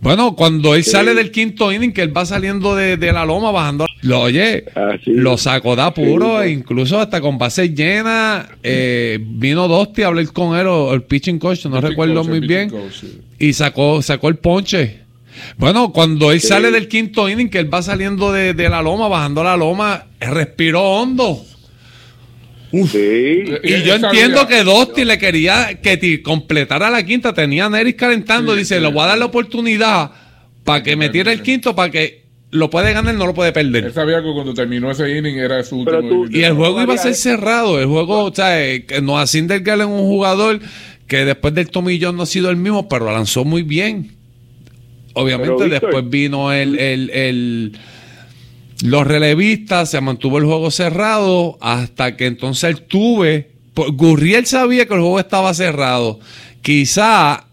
[0.00, 0.90] Bueno, cuando él Sí.
[0.92, 4.64] sale del quinto inning, que él va saliendo de, de la loma, bajando, lo oye,
[4.74, 5.12] Así.
[5.12, 8.46] lo sacó de apuro, Sí, e incluso hasta con bases llenas.
[8.62, 12.28] eh, vino Dosti a hablar con él, o el pitching coach, no Pitching recuerdo coach,
[12.28, 13.20] muy bien coach, sí.
[13.38, 15.00] y sacó, sacó el ponche.
[15.56, 16.48] Bueno, cuando él Sí.
[16.48, 20.06] sale del quinto inning, que él va saliendo de, de la loma, bajando la loma,
[20.20, 21.42] respiró hondo.
[22.72, 23.44] Sí.
[23.62, 27.32] Y Él yo entiendo que Dosti le quería que ti- completara la quinta.
[27.32, 28.52] Tenía a Neris calentando.
[28.52, 28.80] Sí, dice, sí.
[28.82, 30.10] le voy a dar la oportunidad
[30.64, 33.54] para que me tire el quinto, para que lo puede ganar, no lo puede Él
[33.54, 33.92] perder.
[33.92, 36.40] sabía que cuando terminó ese inning era su Pero último tú- inning.
[36.40, 37.80] Y el juego iba a ser cerrado.
[37.80, 40.60] El juego, o sea, eh, que Noah Syndergaard es un jugador
[41.06, 44.15] que después del tomillón no ha sido el mismo, pero lanzó muy bien.
[45.18, 47.78] Obviamente Pero, después vino el, el- el-
[48.84, 53.50] los relevistas, se mantuvo el juego cerrado hasta que entonces él tuve...
[53.72, 56.20] por- Gurriel sabía que el juego estaba cerrado.
[56.60, 57.44] Quizá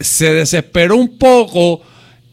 [0.00, 1.82] se desesperó un poco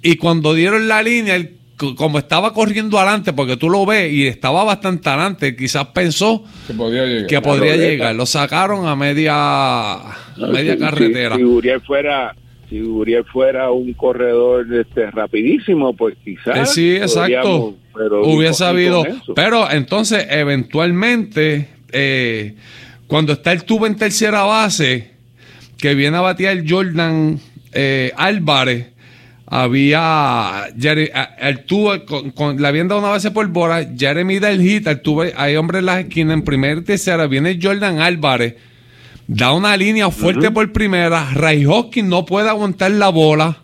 [0.01, 1.57] y cuando dieron la línea, él,
[1.97, 6.73] como estaba corriendo adelante, porque tú lo ves y estaba bastante adelante, quizás pensó Que
[6.73, 7.27] podía llegar.
[7.27, 8.15] que podría llegar.
[8.15, 11.35] Lo sacaron a media, a media Si- carretera.
[11.35, 12.33] Si, si Gurriel fuera,
[12.69, 16.73] si Gurriel fuera un corredor este, rapidísimo, pues Eh, quizás.
[16.73, 17.75] sí, exacto.
[17.95, 18.21] pero
[19.03, 19.33] con eso.
[19.33, 22.55] Pero entonces, eventualmente, eh,
[23.07, 25.11] cuando está el tubo en tercera base,
[25.77, 27.39] que viene a batear Jordan
[27.73, 28.87] eh, Álvarez,
[29.47, 30.67] había
[31.39, 34.85] el tubo con, con- le habían dado una base por bola, Jeremy da el hit,
[34.87, 38.55] el tubo, hay hombres en la esquina, en primera y tercera, viene Jordan Álvarez,
[39.31, 43.57] da una línea fuerte por primera, Ray Hopkins no puede aguantar la bola.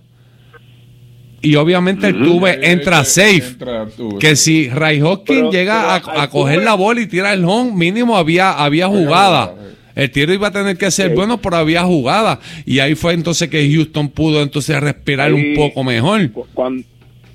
[1.41, 3.37] Y obviamente el tuve Eh, entra eh, safe.
[3.47, 3.87] entra.
[4.19, 7.71] Que si Ray Pero- llega pero a, a coger la bola y tira el home,
[7.73, 9.53] mínimo había, había jugada.
[9.95, 11.15] El tiro iba a tener que ser Sí.
[11.15, 12.39] bueno, pero había jugada.
[12.65, 16.31] Y ahí fue entonces que Houston pudo entonces respirar un poco mejor.
[16.31, 16.83] Cu- cuando,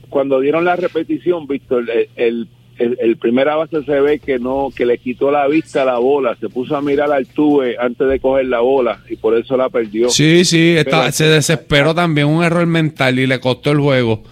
[0.08, 2.48] cuando dieron la repetición, Víctor, el, el,
[2.80, 5.98] el- el primera base se ve que no, que le quitó la vista a la
[5.98, 9.56] bola, se puso a mirar al tuve antes de coger la bola y por eso
[9.56, 10.08] la perdió.
[10.10, 14.22] Sí, sí, está- se desesperó también un error mental y le costó el juego.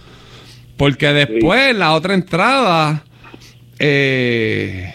[0.77, 3.03] Porque después, la otra entrada,
[3.79, 4.93] eh,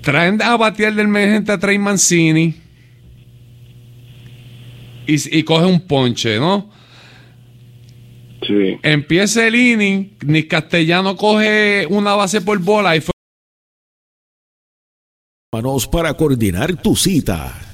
[0.00, 2.54] traen a batear del emergente a Trey Mancini
[5.06, 6.70] y, y coge un ponche, ¿no?
[8.46, 8.78] Sí.
[8.82, 13.12] Empieza el inning, Nick Castellano coge una base por bola y fue
[15.52, 17.73] Manos para coordinar tu cita.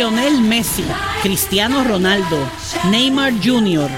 [0.00, 0.82] Lionel Messi,
[1.22, 2.38] Cristiano Ronaldo,
[2.90, 3.90] Neymar Jr.,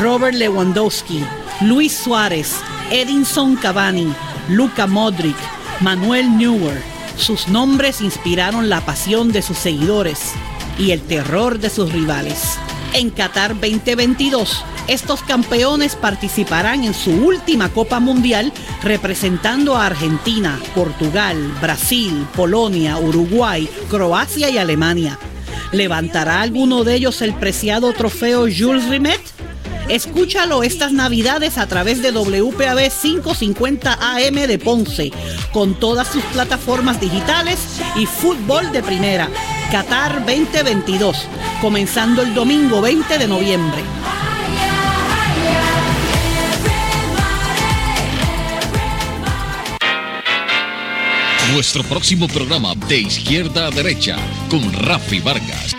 [0.00, 1.22] Robert Lewandowski,
[1.60, 2.56] Luis Suárez,
[2.90, 4.10] Edinson Cavani,
[4.48, 5.36] Luca Modric,
[5.80, 6.82] Manuel Neuer.
[7.18, 10.32] Sus nombres inspiraron la pasión de sus seguidores
[10.78, 12.58] y el terror de sus rivales.
[12.94, 18.50] En Qatar 2022, estos campeones participarán en su última Copa Mundial
[18.82, 25.18] representando a Argentina, Portugal, Brasil, Polonia, Uruguay, Croacia y Alemania.
[25.72, 29.20] ¿Levantará alguno de ellos el preciado trofeo Jules Rimet?
[29.88, 35.12] Escúchalo estas navidades a través de WPAB 550 AM de Ponce,
[35.52, 37.58] con todas sus plataformas digitales
[37.96, 39.28] y fútbol de primera.
[39.70, 41.16] Qatar 2022,
[41.60, 43.82] comenzando el domingo 20 de noviembre.
[51.52, 54.16] Nuestro próximo programa de izquierda a derecha
[54.48, 55.74] con Rafi Vargas.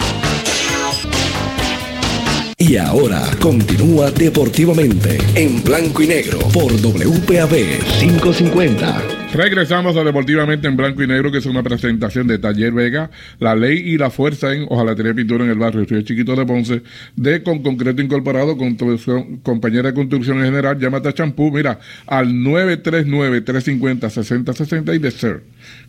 [2.57, 9.10] Y ahora continúa deportivamente en blanco y negro por WPAB 550.
[9.33, 13.09] Regresamos a Deportivamente en Blanco y Negro, que es una presentación de Taller Vega,
[13.39, 16.81] La Ley y la Fuerza en Ojalatería Pintura en el barrio Río Chiquito de Ponce,
[17.15, 18.99] de Con Concreto Incorporado, con tu
[19.41, 25.43] compañera de construcción en general, llámate a Champú, mira, al 939-350-6060 y de SER,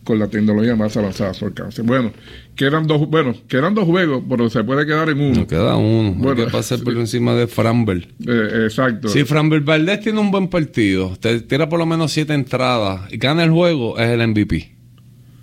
[0.05, 1.81] con la tecnología más avanzada a su alcance.
[1.81, 2.13] Bueno,
[2.55, 5.41] quedan dos, bueno, quedan dos juegos, pero se puede quedar en uno.
[5.41, 8.07] No queda uno, bueno, que pasar por encima de Framber.
[8.27, 9.07] Eh, exacto.
[9.07, 13.17] Si Framber Valdés tiene un buen partido, te tira por lo menos siete entradas y
[13.17, 14.71] gana el juego, es el MVP.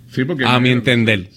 [0.09, 1.29] Sí, porque a mi entender.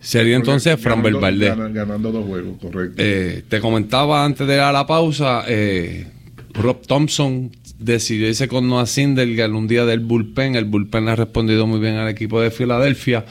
[0.00, 1.56] Sería entonces Framber Valdés.
[1.56, 2.94] Ganando, dos juegos, correcto.
[2.98, 6.06] Eh, te comentaba antes de la pausa, eh,
[6.54, 10.54] Rob Thompson decidió irse con Noah Sindergaard un día del bullpen.
[10.54, 13.24] El bullpen ha respondido muy bien al equipo de Filadelfia.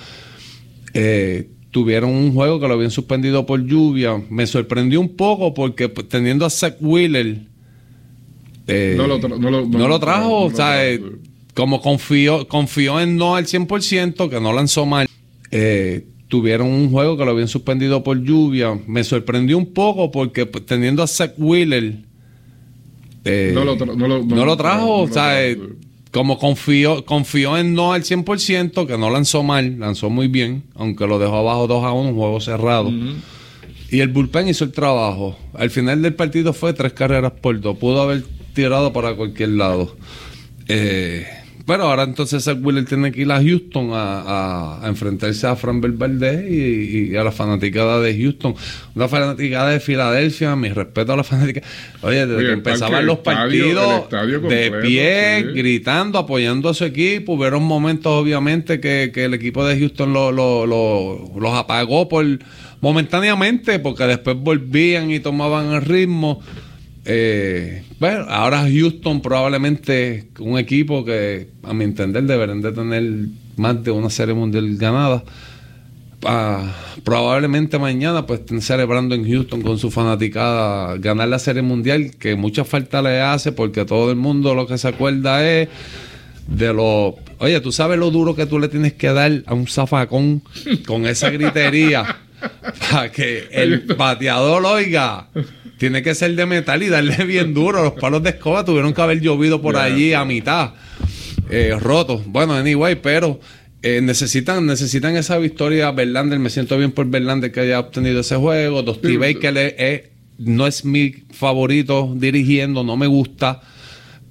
[0.93, 4.21] Eh, tuvieron un juego que lo habían suspendido por lluvia.
[4.29, 7.41] Me sorprendió un poco porque pues, teniendo a Zach Wheeler...
[8.67, 10.81] no, lo no, lo, trajo, o sea,
[11.53, 15.07] como confió, confió en no al 100%, que no lanzó mal,
[15.51, 18.79] eh, tuvieron un juego que lo habían suspendido por lluvia.
[18.87, 21.99] Me sorprendió un poco porque pues, teniendo a Zach Wheeler,
[23.25, 25.57] eh, no, lo trajo, o sea, eh,
[26.17, 31.05] como confió, confió en no al 100%, que no lanzó mal, lanzó muy bien, aunque
[31.05, 32.91] lo dejó abajo 2 a 1, un juego cerrado.
[33.91, 35.37] Y el bullpen hizo el trabajo.
[35.53, 37.77] Al final del partido fue tres carreras por dos.
[37.77, 39.95] Pudo haber tirado para cualquier lado.
[40.67, 41.27] Eh,
[41.67, 46.49] pero ahora entonces Zach Wheeler tiene que ir a Houston a, enfrentarse a Fran Valdez
[46.49, 48.55] y, a la fanaticada de Houston.
[48.95, 51.67] Una fanaticada de Filadelfia, mi respeto a la fanaticada.
[52.03, 58.13] Oye, desde que empezaban los partidos de pie, gritando, apoyando a su equipo, hubieron momentos
[58.13, 62.25] obviamente que, el equipo de Houston los apagó por
[62.79, 66.41] momentáneamente porque después volvían y tomaban el ritmo.
[67.09, 73.81] Eh, bueno, ahora Houston probablemente un equipo que a mi entender deberían de tener más
[73.81, 75.23] de una serie mundial ganada.
[76.25, 76.69] Ah,
[77.05, 82.35] probablemente mañana pues estén celebrando en Houston con su fanaticada ganar la serie mundial que
[82.35, 85.69] mucha falta le hace porque todo el mundo lo que se acuerda es
[86.47, 89.67] de lo oye tú sabes lo duro que tú le tienes que dar a un
[89.67, 90.41] zafacón
[90.87, 92.17] con esa gritería
[92.91, 95.27] para que el bateador oiga
[95.77, 97.83] tiene que ser de metal y darle bien duro.
[97.83, 100.73] Los palos de escoba tuvieron que haber llovido por allí a mitad,
[101.49, 102.21] eh, rotos.
[102.25, 103.39] Bueno, anyway, pero
[103.81, 105.91] eh, necesitan, necesitan esa victoria.
[105.91, 108.83] Verlander, me siento bien por Verlander que haya obtenido ese juego.
[108.83, 113.61] Dusty Baker no es mi favorito dirigiendo, no me gusta,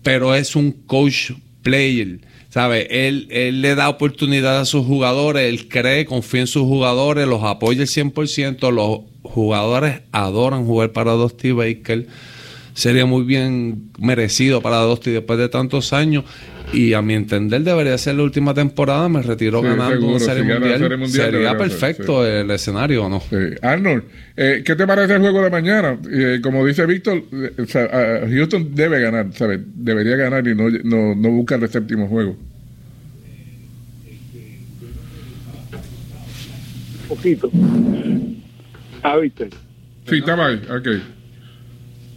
[0.03, 1.33] pero es un coach
[1.63, 2.21] player.
[2.51, 3.07] ¿Sabe?
[3.09, 7.43] Él, él le da oportunidad a sus jugadores, él cree, confía en sus jugadores, los
[7.43, 12.07] apoya el 100%, los jugadores adoran jugar para Dusty Baker.
[12.75, 16.25] Sería muy bien merecido para Dusty después de tantos años.
[16.77, 19.09] Y a mi entender debería ser la última temporada.
[19.09, 21.09] Me retiro ganando una serie, mundial.
[21.09, 23.23] Sería perfecto el escenario, ¿no?
[23.63, 24.05] Arnold,
[24.37, 25.99] eh, ¿qué te parece el juego de mañana?
[26.11, 29.61] Eh, como dice Víctor, eh, Houston debe ganar, ¿sabes?
[29.75, 32.37] Debería ganar y no, no, no buscar el séptimo juego.
[37.09, 37.51] poquito.
[39.03, 39.49] Ah, viste.
[40.09, 40.89] Sí, estaba ahí, ok.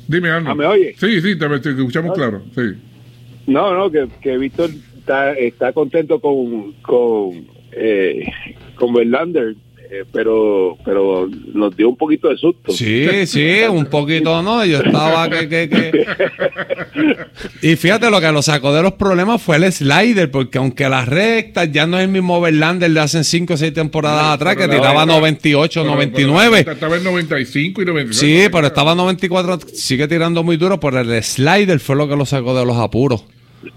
[0.07, 0.49] Dime, Arnold.
[0.49, 0.95] Ah, ¿me oye?
[0.99, 2.89] Sí, sí, te, te escuchamos claro, sí.
[3.48, 8.26] No, no, que, que Víctor está, está contento con, con, eh,
[8.76, 9.56] con Verlander,
[9.92, 12.72] eh, pero, pero nos dio un poquito de susto.
[12.72, 14.64] Sí, sí, un poquito no.
[14.66, 16.06] Yo estaba que, que, que.
[17.62, 21.08] Y fíjate, lo que lo sacó de los problemas fue el slider, porque aunque las
[21.08, 24.68] rectas ya no es el mismo Verlander de hace 5 o 6 temporadas atrás, que
[24.68, 25.14] tiraba no.
[25.20, 26.58] 98, Pero- 99.
[26.64, 28.20] pero Estaba en 95 y 96.
[28.44, 32.26] Sí, pero estaba 94, sigue tirando muy duro, pero el slider fue lo que lo
[32.26, 33.26] sacó de los apuros.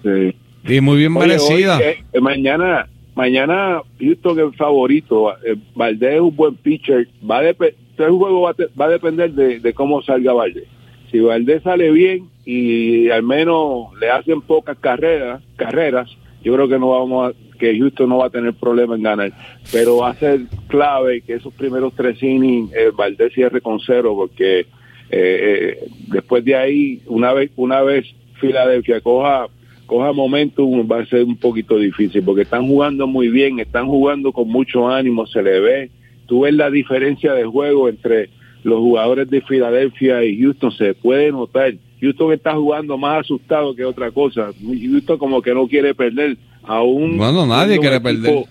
[0.03, 0.35] Sí.
[0.75, 1.77] Y muy bien Oye, merecida.
[1.79, 1.83] hoy,
[2.13, 5.33] eh, mañana, mañana Houston es favorito.
[5.45, 7.09] Eh, Valdés es un buen pitcher.
[7.29, 10.67] Va a este juego va a, va a depender de, de cómo salga Valdés.
[11.11, 16.11] Si Valdés sale bien y al menos le hacen pocas carreras, carreras,
[16.43, 19.33] yo creo que no vamos a, que Houston no va a tener problema en ganar.
[19.71, 24.15] Pero va a ser clave que esos primeros tres innings eh, Valdés cierre con cero
[24.17, 24.67] porque eh,
[25.11, 28.07] eh, después de ahí, una vez, una vez
[28.41, 29.47] Filadelfia coja
[29.87, 34.33] coja momentum va a ser un poquito difícil porque están jugando muy bien, están jugando
[34.33, 35.91] con mucho ánimo, se le ve.
[36.27, 38.31] Tú ves la diferencia de juego entre
[38.63, 41.75] los jugadores de Filadelfia y Houston, se puede notar.
[42.01, 44.51] Houston está jugando más asustado que otra cosa.
[44.63, 46.37] Houston como que no quiere perder.
[46.65, 48.45] Aún Bueno, nadie quiere equipo perder.